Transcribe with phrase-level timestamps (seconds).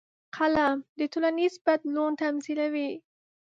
[0.35, 2.89] قلم د ټولنیز بدلون تمثیلوي